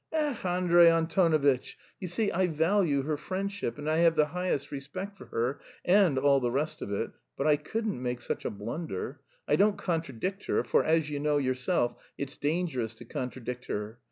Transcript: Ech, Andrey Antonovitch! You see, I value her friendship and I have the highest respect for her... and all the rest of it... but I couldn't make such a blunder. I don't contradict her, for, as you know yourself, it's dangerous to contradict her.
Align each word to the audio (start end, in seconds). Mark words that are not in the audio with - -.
Ech, 0.11 0.43
Andrey 0.43 0.87
Antonovitch! 0.87 1.77
You 1.99 2.07
see, 2.07 2.31
I 2.31 2.47
value 2.47 3.03
her 3.03 3.17
friendship 3.17 3.77
and 3.77 3.87
I 3.87 3.97
have 3.97 4.15
the 4.15 4.25
highest 4.25 4.71
respect 4.71 5.15
for 5.15 5.25
her... 5.27 5.59
and 5.85 6.17
all 6.17 6.39
the 6.39 6.49
rest 6.49 6.81
of 6.81 6.91
it... 6.91 7.11
but 7.37 7.45
I 7.45 7.55
couldn't 7.55 8.01
make 8.01 8.19
such 8.21 8.43
a 8.43 8.49
blunder. 8.49 9.21
I 9.47 9.57
don't 9.57 9.77
contradict 9.77 10.45
her, 10.45 10.63
for, 10.63 10.83
as 10.83 11.11
you 11.11 11.19
know 11.19 11.37
yourself, 11.37 12.01
it's 12.17 12.35
dangerous 12.35 12.95
to 12.95 13.05
contradict 13.05 13.67
her. 13.67 13.99